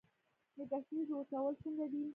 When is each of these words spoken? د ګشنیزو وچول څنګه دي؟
د 0.57 0.59
ګشنیزو 0.71 1.13
وچول 1.19 1.53
څنګه 1.61 1.85
دي؟ 1.91 2.03